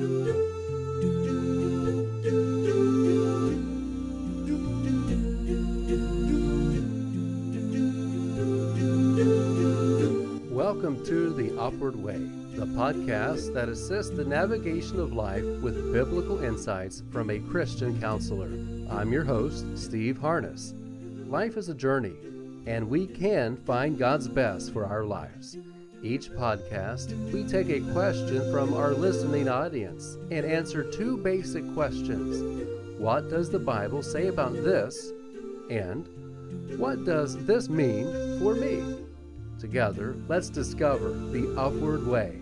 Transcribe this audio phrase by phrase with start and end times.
[0.00, 0.32] Welcome
[11.04, 12.16] to The Upward Way,
[12.54, 18.48] the podcast that assists the navigation of life with biblical insights from a Christian counselor.
[18.88, 20.72] I'm your host, Steve Harness.
[21.26, 22.14] Life is a journey,
[22.66, 25.58] and we can find God's best for our lives.
[26.02, 32.40] Each podcast, we take a question from our listening audience and answer two basic questions
[32.98, 35.12] What does the Bible say about this?
[35.68, 36.08] And
[36.78, 38.82] what does this mean for me?
[39.58, 42.40] Together, let's discover the upward way.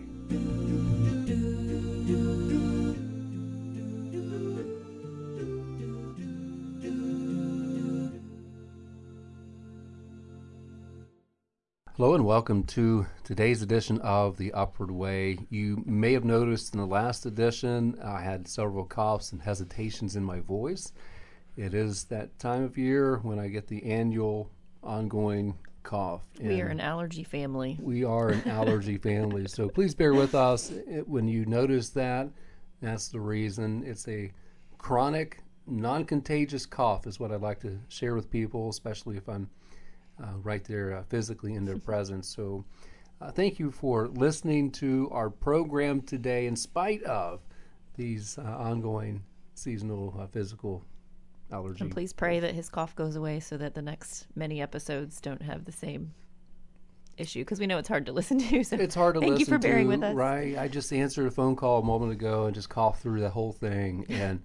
[11.99, 15.37] Hello and welcome to today's edition of The Upward Way.
[15.51, 20.23] You may have noticed in the last edition I had several coughs and hesitations in
[20.23, 20.93] my voice.
[21.57, 24.49] It is that time of year when I get the annual
[24.81, 26.23] ongoing cough.
[26.41, 27.77] We are an allergy family.
[27.83, 29.49] We are an allergy family.
[29.49, 30.73] So please bear with us
[31.05, 32.29] when you notice that.
[32.81, 33.83] That's the reason.
[33.85, 34.31] It's a
[34.79, 39.51] chronic, non contagious cough, is what I'd like to share with people, especially if I'm
[40.43, 42.29] right there uh, physically in their presence.
[42.29, 42.65] So
[43.21, 47.41] uh, thank you for listening to our program today, in spite of
[47.97, 49.25] these uh, ongoing
[49.55, 50.85] seasonal uh, physical
[51.53, 51.83] allergy.
[51.83, 55.43] And please pray that his cough goes away so that the next many episodes don't
[55.43, 56.15] have the same
[57.17, 58.63] issue because we know it's hard to listen to.
[58.63, 59.35] So it's hard to listen.
[59.35, 60.15] thank listen you for bearing to, with us.
[60.15, 60.57] Right.
[60.57, 63.53] I just answered a phone call a moment ago and just coughed through the whole
[63.53, 64.07] thing.
[64.19, 64.43] And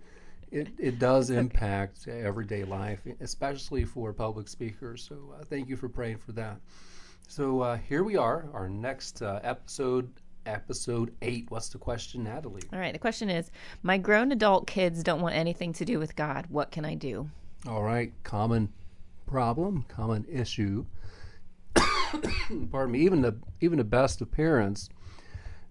[0.54, 5.04] it, it does impact everyday life, especially for public speakers.
[5.04, 6.58] So uh, thank you for praying for that.
[7.28, 10.10] So uh, here we are, our next uh, episode
[10.46, 11.50] episode eight.
[11.50, 12.64] What's the question, Natalie?
[12.72, 12.94] All right.
[12.94, 13.50] The question is
[13.82, 16.46] My grown adult kids don't want anything to do with God.
[16.50, 17.30] What can I do?
[17.68, 18.12] All right.
[18.24, 18.70] Common
[19.26, 20.86] problem, common issue.
[22.72, 23.00] Pardon me.
[23.00, 24.90] Even the even the best of parents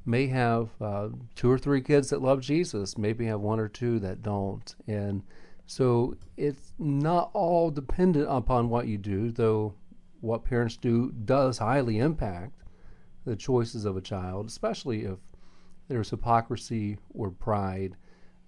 [0.05, 2.99] may have uh, two or three kids that love Jesus.
[2.99, 5.23] Maybe have one or two that don't, and
[5.67, 9.31] so it's not all dependent upon what you do.
[9.31, 9.75] Though
[10.21, 12.63] what parents do does highly impact
[13.25, 15.19] the choices of a child, especially if
[15.89, 17.97] there's hypocrisy or pride.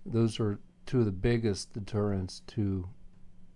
[0.07, 2.89] Those are two of the biggest deterrents to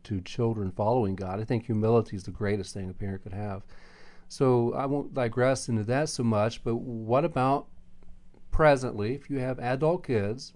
[0.05, 1.41] to children following God.
[1.41, 3.63] I think humility is the greatest thing a parent could have.
[4.29, 7.67] So I won't digress into that so much, but what about
[8.59, 10.53] presently if you have adult kids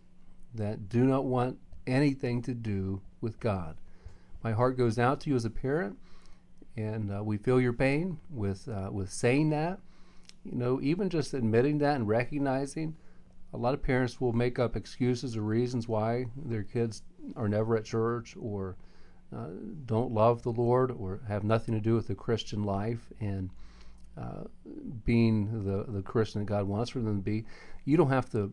[0.52, 3.76] that do not want anything to do with God?
[4.42, 5.96] My heart goes out to you as a parent,
[6.76, 9.78] and uh, we feel your pain with uh, with saying that
[10.42, 12.96] you know, even just admitting that and recognizing
[13.54, 17.02] a lot of parents will make up excuses or reasons why their kids
[17.36, 18.74] are never at church or
[19.32, 19.46] uh,
[19.86, 23.50] don't love the Lord or have nothing to do with the Christian life and
[25.04, 27.44] being the, the Christian that God wants for them to be.
[27.84, 28.52] You don't have to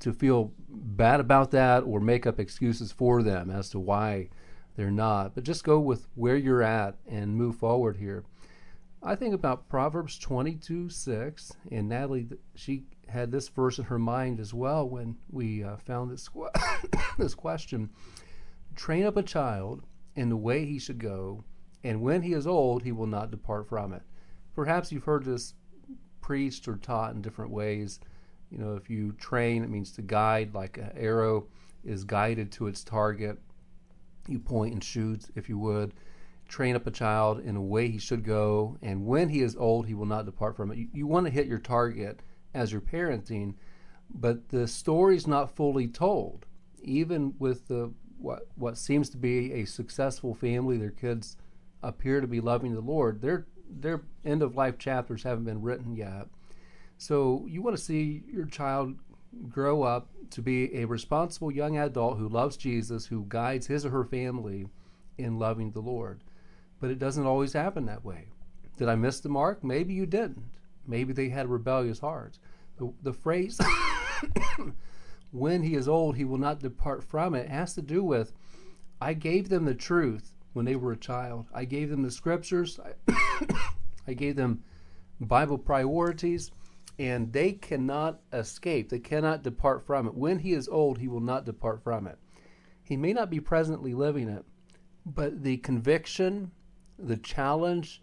[0.00, 4.28] to feel bad about that or make up excuses for them as to why
[4.76, 8.24] they're not, but just go with where you're at and move forward here.
[9.02, 14.40] I think about Proverbs 22 6, and Natalie, she had this verse in her mind
[14.40, 16.28] as well when we uh, found this,
[17.18, 17.90] this question.
[18.76, 19.82] Train up a child
[20.16, 21.44] in the way he should go,
[21.82, 24.02] and when he is old, he will not depart from it.
[24.60, 25.54] Perhaps you've heard this
[26.20, 27.98] preached or taught in different ways.
[28.50, 31.46] You know, if you train, it means to guide, like an arrow
[31.82, 33.38] is guided to its target.
[34.28, 35.94] You point and shoot, if you would
[36.46, 39.86] train up a child in a way he should go, and when he is old,
[39.86, 40.76] he will not depart from it.
[40.76, 42.20] You, you want to hit your target
[42.52, 43.54] as you're parenting,
[44.12, 46.44] but the story's not fully told.
[46.82, 51.38] Even with the what what seems to be a successful family, their kids
[51.82, 53.22] appear to be loving the Lord.
[53.22, 56.26] Their their end of life chapters haven't been written yet.
[56.98, 58.96] So you want to see your child
[59.48, 63.90] grow up to be a responsible young adult who loves Jesus, who guides his or
[63.90, 64.66] her family
[65.16, 66.20] in loving the Lord
[66.80, 68.28] but it doesn't always happen that way.
[68.78, 69.62] Did I miss the mark?
[69.62, 70.50] Maybe you didn't.
[70.86, 72.40] Maybe they had rebellious hearts.
[72.78, 73.60] The, the phrase,
[75.30, 78.32] when he is old, he will not depart from it, has to do with
[79.02, 81.46] I gave them the truth when they were a child.
[81.54, 82.80] I gave them the scriptures.
[82.82, 83.12] I,
[84.06, 84.62] I gave them
[85.20, 86.50] Bible priorities,
[86.98, 88.88] and they cannot escape.
[88.88, 90.14] They cannot depart from it.
[90.14, 92.18] When he is old, he will not depart from it.
[92.82, 94.44] He may not be presently living it,
[95.06, 96.50] but the conviction,
[96.98, 98.02] the challenge,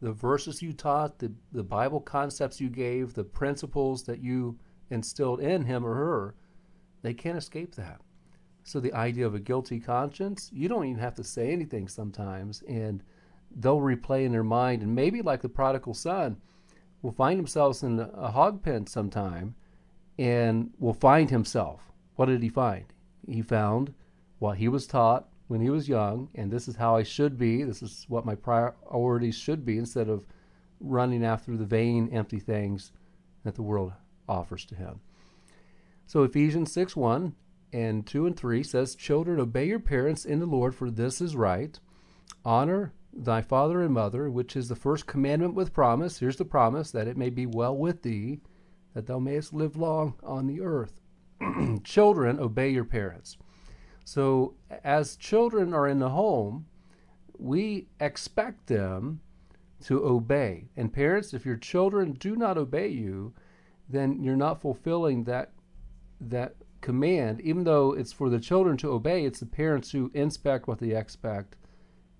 [0.00, 4.58] the verses you taught, the, the Bible concepts you gave, the principles that you
[4.90, 6.34] instilled in him or her,
[7.02, 8.00] They can't escape that.
[8.64, 12.62] So the idea of a guilty conscience, you don't even have to say anything sometimes,
[12.62, 13.02] and
[13.54, 16.36] they'll replay in their mind, and maybe like the prodigal son,
[17.02, 19.54] will find themselves in a hog pen sometime,
[20.18, 21.92] and will find himself.
[22.16, 22.86] What did he find?
[23.26, 23.94] He found
[24.38, 27.62] what he was taught when he was young, and this is how I should be.
[27.62, 30.26] This is what my priorities should be, instead of
[30.80, 32.92] running after the vain, empty things
[33.44, 33.92] that the world
[34.28, 35.00] offers to him.
[36.06, 37.34] So Ephesians 6 1
[37.72, 41.36] and 2 and 3 says, Children, obey your parents in the Lord, for this is
[41.36, 41.78] right.
[42.44, 46.18] Honor thy father and mother, which is the first commandment with promise.
[46.18, 48.40] Here's the promise that it may be well with thee,
[48.94, 51.00] that thou mayest live long on the earth.
[51.84, 53.36] children, obey your parents.
[54.04, 56.66] So, as children are in the home,
[57.38, 59.20] we expect them
[59.84, 60.68] to obey.
[60.76, 63.34] And parents, if your children do not obey you,
[63.88, 65.52] then you're not fulfilling that
[66.20, 70.68] that command, even though it's for the children to obey, it's the parents who inspect
[70.68, 71.56] what they expect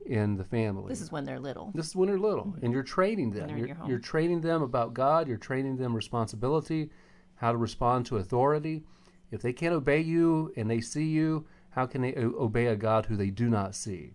[0.07, 0.89] in the family.
[0.89, 1.73] This is when they're little.
[1.75, 2.65] This is when they're little, mm-hmm.
[2.65, 3.57] and you're training them.
[3.57, 5.29] You're, you're training them about God.
[5.29, 6.91] You're training them responsibility,
[7.37, 8.83] how to respond to authority.
[9.31, 12.77] If they can't obey you and they see you, how can they o- obey a
[12.77, 14.13] God who they do not see,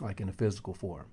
[0.00, 1.06] like in a physical form?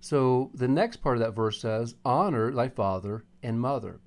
[0.00, 4.00] So the next part of that verse says, "Honor thy father and mother."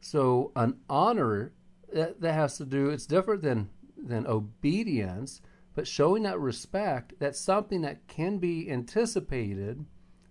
[0.00, 1.52] So an honor
[1.92, 5.40] that, that has to do, it's different than, than obedience,
[5.76, 9.84] but showing that respect, that's something that can be anticipated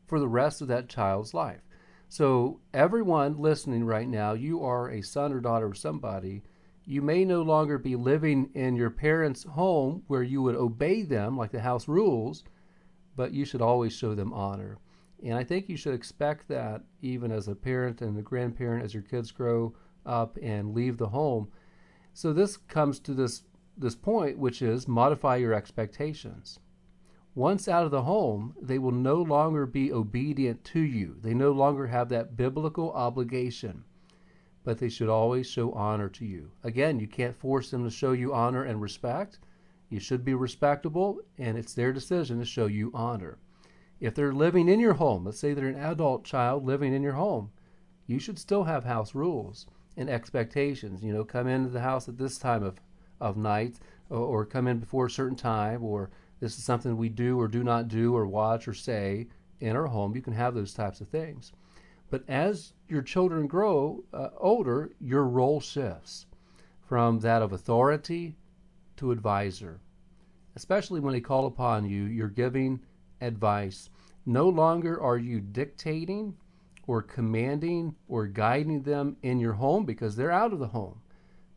[0.07, 1.61] for the rest of that child's life.
[2.09, 6.41] So, everyone listening right now, you are a son or daughter of somebody.
[6.83, 11.37] You may no longer be living in your parents' home where you would obey them
[11.37, 12.43] like the house rules,
[13.15, 14.79] but you should always show them honor.
[15.23, 18.95] And I think you should expect that even as a parent and a grandparent as
[18.95, 19.75] your kids grow
[20.07, 21.51] up and leave the home.
[22.13, 23.43] So this comes to this
[23.77, 26.59] this point which is modify your expectations.
[27.33, 31.17] Once out of the home, they will no longer be obedient to you.
[31.21, 33.83] They no longer have that biblical obligation,
[34.63, 36.51] but they should always show honor to you.
[36.63, 39.39] Again, you can't force them to show you honor and respect.
[39.89, 43.37] You should be respectable, and it's their decision to show you honor.
[43.99, 47.13] If they're living in your home, let's say they're an adult child living in your
[47.13, 47.51] home,
[48.07, 49.67] you should still have house rules
[49.97, 51.03] and expectations.
[51.03, 52.79] You know, come into the house at this time of,
[53.19, 53.79] of night,
[54.09, 56.09] or, or come in before a certain time, or
[56.39, 59.27] this is something we do or do not do, or watch or say
[59.59, 60.15] in our home.
[60.15, 61.53] You can have those types of things.
[62.09, 66.27] But as your children grow uh, older, your role shifts
[66.81, 68.35] from that of authority
[68.97, 69.79] to advisor.
[70.55, 72.79] Especially when they call upon you, you're giving
[73.21, 73.89] advice.
[74.25, 76.37] No longer are you dictating
[76.87, 81.01] or commanding or guiding them in your home because they're out of the home.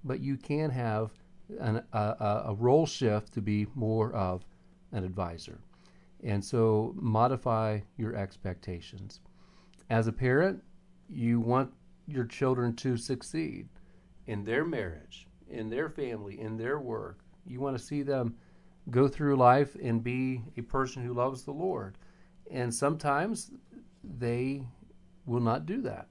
[0.02, 1.12] But you can have
[1.60, 4.44] an, a, a role shift to be more of
[4.92, 5.60] an advisor.
[6.22, 9.20] And so modify your expectations.
[9.90, 10.62] As a parent,
[11.08, 11.72] you want
[12.06, 13.68] your children to succeed
[14.26, 17.20] in their marriage, in their family, in their work.
[17.46, 18.36] You want to see them
[18.90, 21.96] go through life and be a person who loves the Lord.
[22.50, 23.50] And sometimes
[24.02, 24.64] they
[25.26, 26.08] will not do that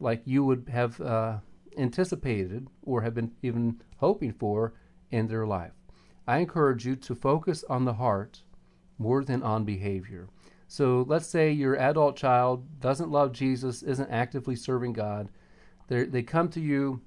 [0.00, 1.38] like you would have uh,
[1.76, 4.74] anticipated or have been even hoping for
[5.10, 5.72] in their life.
[6.26, 8.42] I encourage you to focus on the heart
[8.98, 10.28] more than on behavior.
[10.68, 15.28] So let's say your adult child doesn't love Jesus, isn't actively serving God.
[15.88, 17.00] They're, they come to you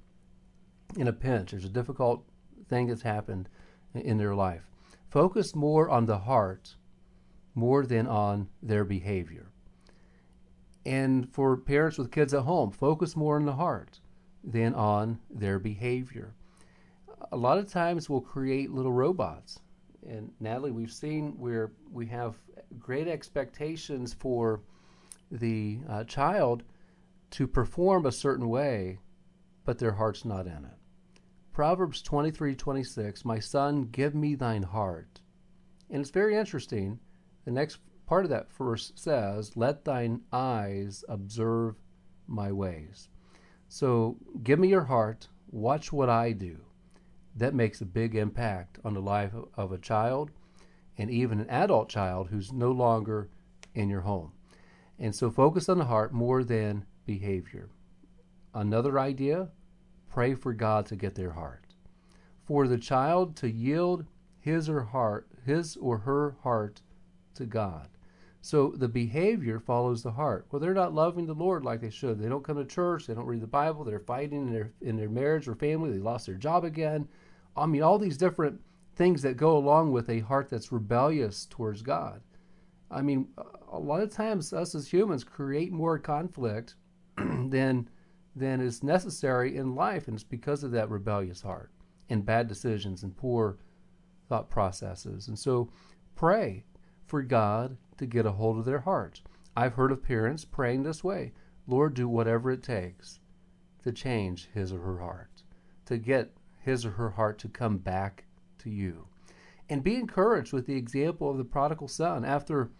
[0.96, 1.52] in a pinch.
[1.52, 2.24] There's a difficult
[2.68, 3.48] thing that's happened
[3.94, 4.62] in their life.
[5.08, 6.76] Focus more on the heart
[7.54, 9.46] more than on their behavior
[10.86, 14.00] and for parents with kids at home, focus more on the heart
[14.44, 16.34] than on their behavior.
[17.32, 19.58] A lot of times we'll create little robots.
[20.06, 22.36] And Natalie, we've seen where we have
[22.78, 24.60] great expectations for
[25.30, 26.62] the uh, child
[27.30, 28.98] to perform a certain way,
[29.64, 30.78] but their heart's not in it.
[31.52, 35.20] Proverbs 23 26, My son, give me thine heart.
[35.88, 36.98] And it's very interesting.
[37.44, 41.76] The next part of that verse says, Let thine eyes observe
[42.26, 43.08] my ways.
[43.74, 46.58] So give me your heart, watch what I do.
[47.34, 50.30] That makes a big impact on the life of a child
[50.96, 53.30] and even an adult child who's no longer
[53.74, 54.30] in your home.
[54.96, 57.68] And so focus on the heart more than behavior.
[58.54, 59.48] Another idea
[60.08, 61.64] pray for God to get their heart.
[62.44, 64.06] For the child to yield
[64.38, 66.80] his or heart, his or her heart
[67.34, 67.88] to God.
[68.44, 70.44] So the behavior follows the heart.
[70.50, 72.18] Well, they're not loving the Lord like they should.
[72.18, 73.06] They don't come to church.
[73.06, 73.84] They don't read the Bible.
[73.84, 75.90] They're fighting in their in their marriage or family.
[75.90, 77.08] They lost their job again.
[77.56, 78.60] I mean, all these different
[78.96, 82.20] things that go along with a heart that's rebellious towards God.
[82.90, 83.28] I mean,
[83.72, 86.74] a lot of times us as humans create more conflict
[87.16, 87.88] than
[88.36, 91.70] than is necessary in life, and it's because of that rebellious heart
[92.10, 93.56] and bad decisions and poor
[94.28, 95.28] thought processes.
[95.28, 95.70] And so,
[96.14, 96.64] pray
[97.06, 99.22] for God to get a hold of their hearts.
[99.56, 101.32] I've heard of parents praying this way
[101.66, 103.20] Lord, do whatever it takes
[103.82, 105.42] to change his or her heart,
[105.86, 108.24] to get his or her heart to come back
[108.58, 109.06] to you.
[109.68, 112.24] And be encouraged with the example of the prodigal son.
[112.24, 112.70] After,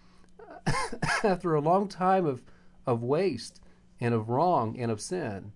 [1.24, 2.42] after a long time of,
[2.86, 3.60] of waste
[4.00, 5.52] and of wrong and of sin,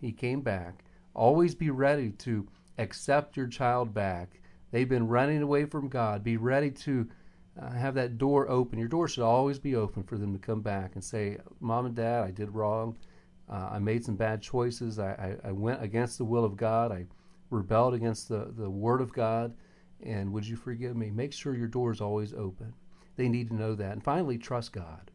[0.00, 0.84] he came back.
[1.14, 2.46] Always be ready to
[2.78, 4.40] accept your child back.
[4.70, 6.22] They've been running away from God.
[6.22, 7.08] Be ready to
[7.60, 8.78] have that door open.
[8.78, 11.94] Your door should always be open for them to come back and say, Mom and
[11.94, 12.96] Dad, I did wrong.
[13.48, 14.98] Uh, I made some bad choices.
[14.98, 16.90] I, I, I, went against the will of God.
[16.90, 17.06] I
[17.50, 19.54] rebelled against the, the Word of God.
[20.02, 21.10] And would you forgive me?
[21.10, 22.74] Make sure your door is always open.
[23.16, 23.92] They need to know that.
[23.92, 25.10] And finally, trust God.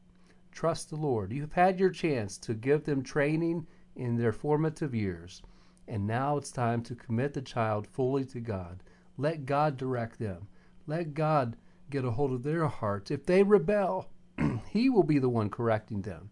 [0.51, 1.31] Trust the Lord.
[1.31, 5.41] You've had your chance to give them training in their formative years.
[5.87, 8.81] And now it's time to commit the child fully to God.
[9.17, 10.47] Let God direct them.
[10.87, 11.57] Let God
[11.91, 13.11] get a hold of their hearts.
[13.11, 14.09] If they rebel,
[14.69, 16.29] He will be the one correcting them.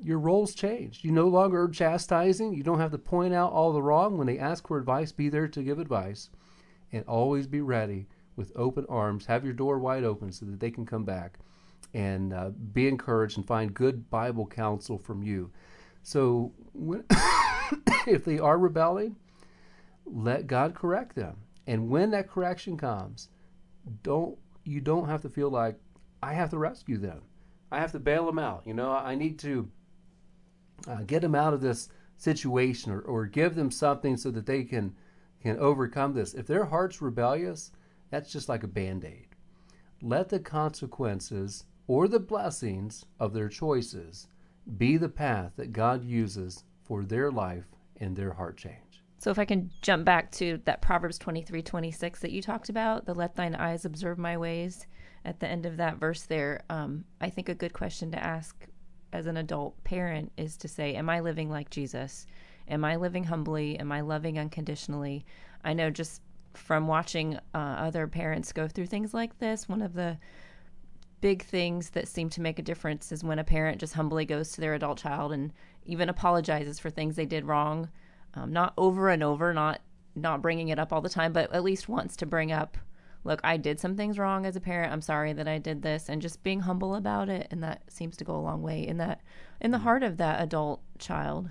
[0.00, 1.04] Your roles changed.
[1.04, 2.54] You no longer are chastising.
[2.54, 4.18] You don't have to point out all the wrong.
[4.18, 6.30] When they ask for advice, be there to give advice.
[6.92, 8.06] And always be ready
[8.36, 9.26] with open arms.
[9.26, 11.38] Have your door wide open so that they can come back
[11.92, 15.50] and uh, be encouraged and find good Bible counsel from you.
[16.02, 17.04] So, when
[18.06, 19.16] if they are rebelling,
[20.04, 21.38] let God correct them.
[21.66, 23.28] And when that correction comes,
[24.02, 25.78] don't you don't have to feel like
[26.22, 27.22] I have to rescue them.
[27.70, 28.62] I have to bail them out.
[28.66, 29.70] You know, I need to
[30.88, 34.64] uh, get them out of this situation or, or give them something so that they
[34.64, 34.94] can
[35.42, 36.32] can overcome this.
[36.32, 37.70] If their heart's rebellious,
[38.10, 39.26] that's just like a band aid.
[40.00, 44.26] Let the consequences or the blessings of their choices
[44.78, 47.66] be the path that God uses for their life
[47.98, 48.83] and their heart change.
[49.18, 53.06] So if I can jump back to that Proverbs 23 26 that you talked about,
[53.06, 54.86] the let thine eyes observe my ways
[55.24, 58.66] at the end of that verse there, um, I think a good question to ask
[59.12, 62.26] as an adult parent is to say, Am I living like Jesus?
[62.68, 63.78] Am I living humbly?
[63.78, 65.24] Am I loving unconditionally?
[65.64, 66.20] I know just
[66.54, 70.18] from watching uh, other parents go through things like this, one of the
[71.20, 74.52] big things that seem to make a difference is when a parent just humbly goes
[74.52, 75.52] to their adult child and
[75.86, 77.88] even apologizes for things they did wrong
[78.34, 79.80] um, not over and over, not
[80.16, 82.78] not bringing it up all the time, but at least once to bring up,
[83.24, 84.92] look, I did some things wrong as a parent.
[84.92, 88.16] I'm sorry that I did this, and just being humble about it, and that seems
[88.18, 89.20] to go a long way in that
[89.60, 91.50] in the heart of that adult child.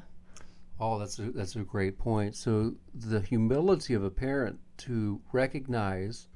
[0.80, 2.36] Oh, that's a, that's a great point.
[2.36, 6.28] So the humility of a parent to recognize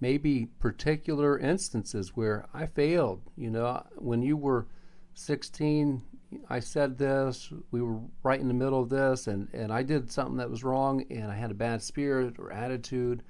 [0.00, 3.22] maybe particular instances where I failed.
[3.36, 4.66] You know, when you were
[5.14, 6.02] 16,
[6.48, 10.10] I said this, we were right in the middle of this, and, and I did
[10.10, 13.22] something that was wrong, and I had a bad spirit or attitude,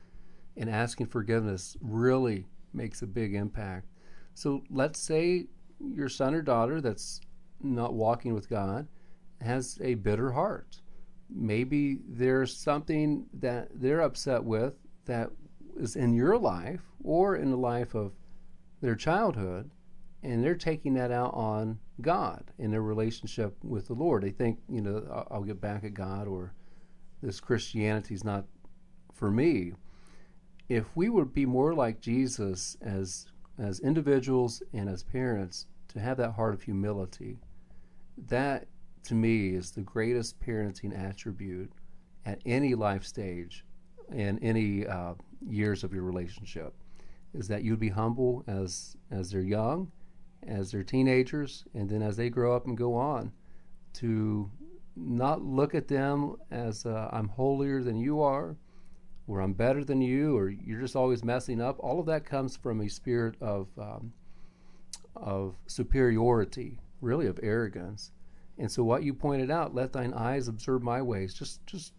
[0.56, 3.86] and asking forgiveness really makes a big impact.
[4.34, 5.46] So let's say
[5.94, 7.20] your son or daughter that's
[7.62, 8.86] not walking with God
[9.40, 10.80] has a bitter heart.
[11.28, 14.74] Maybe there's something that they're upset with
[15.06, 15.30] that
[15.78, 18.12] is in your life or in the life of
[18.80, 19.70] their childhood
[20.22, 24.22] and they're taking that out on God in their relationship with the Lord.
[24.22, 26.52] They think, you know, I'll get back at God or
[27.22, 28.44] this Christianity is not
[29.14, 29.72] for me.
[30.68, 33.26] If we would be more like Jesus as
[33.58, 37.36] as individuals and as parents to have that heart of humility,
[38.28, 38.66] that
[39.04, 41.70] to me is the greatest parenting attribute
[42.24, 43.64] at any life stage
[44.10, 45.14] and any uh,
[45.46, 46.74] years of your relationship
[47.34, 49.90] is that you'd be humble as as they're young
[50.46, 53.32] as they're teenagers and then as they grow up and go on
[53.92, 54.50] to
[54.96, 58.56] not look at them as uh, I'm holier than you are
[59.26, 61.76] or I'm better than you or you're just always messing up.
[61.78, 64.12] All of that comes from a spirit of um,
[65.16, 68.12] of superiority, really of arrogance.
[68.58, 71.34] And so what you pointed out, let thine eyes observe my ways.
[71.34, 71.92] Just just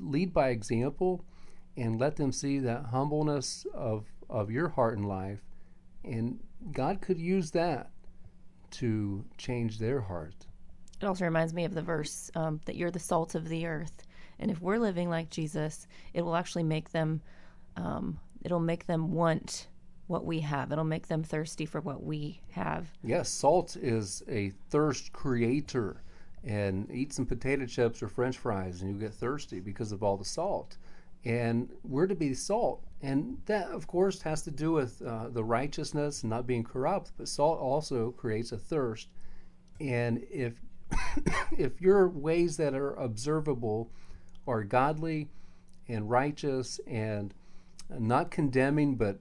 [0.00, 1.24] lead by example
[1.76, 5.40] and let them see that humbleness of of your heart and life
[6.04, 6.40] and
[6.72, 7.90] God could use that
[8.72, 10.46] to change their heart.
[11.00, 14.02] It also reminds me of the verse um, that you're the salt of the earth,
[14.38, 17.20] and if we're living like Jesus, it will actually make them.
[17.76, 19.68] Um, it'll make them want
[20.06, 20.72] what we have.
[20.72, 22.86] It'll make them thirsty for what we have.
[23.02, 26.02] Yes, salt is a thirst creator.
[26.44, 30.16] And eat some potato chips or French fries, and you get thirsty because of all
[30.16, 30.76] the salt.
[31.24, 32.85] and we're to be salt.
[33.02, 37.12] And that, of course, has to do with uh, the righteousness and not being corrupt.
[37.16, 39.08] But salt also creates a thirst.
[39.80, 40.54] And if
[41.58, 43.90] if your ways that are observable
[44.46, 45.28] are godly
[45.88, 47.34] and righteous and
[47.90, 49.18] not condemning, but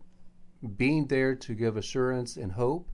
[0.77, 2.87] being there to give assurance and hope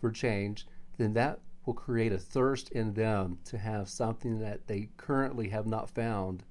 [0.00, 0.66] for change,
[0.98, 5.66] then that will create a thirst in them to have something that they currently have
[5.66, 6.42] not found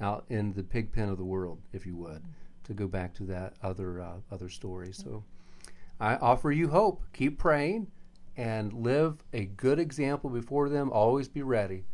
[0.00, 2.22] out in the pig pen of the world, if you would,
[2.64, 4.92] to go back to that other uh, other story.
[4.92, 5.24] So
[6.00, 7.02] I offer you hope.
[7.12, 7.90] Keep praying
[8.36, 10.90] and live a good example before them.
[10.90, 11.84] Always be ready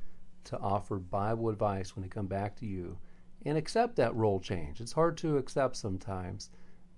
[0.44, 2.98] to offer Bible advice when they come back to you
[3.44, 4.80] and accept that role change.
[4.80, 6.50] It's hard to accept sometimes,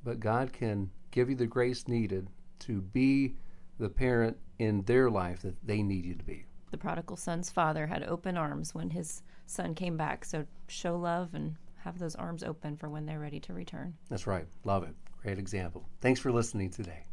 [0.05, 2.29] but God can give you the grace needed
[2.61, 3.35] to be
[3.79, 6.45] the parent in their life that they need you to be.
[6.71, 11.35] The prodigal son's father had open arms when his son came back, so show love
[11.35, 13.95] and have those arms open for when they're ready to return.
[14.09, 14.47] That's right.
[14.65, 14.95] Love it.
[15.23, 15.87] Great example.
[16.01, 17.05] Thanks for listening today.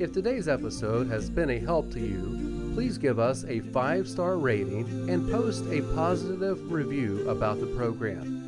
[0.00, 4.36] If today's episode has been a help to you, please give us a five star
[4.36, 8.40] rating and post a positive review about the program.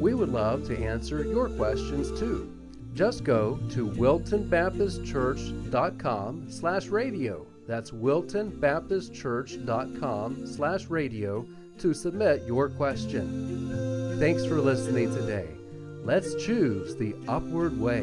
[0.00, 2.50] We would love to answer your questions too.
[2.94, 7.46] Just go to wiltonbaptistchurch.com slash radio.
[7.66, 11.44] That's wiltonbaptistchurch.com slash radio
[11.78, 14.16] to submit your question.
[14.18, 15.48] Thanks for listening today.
[16.04, 18.02] Let's choose the upward way.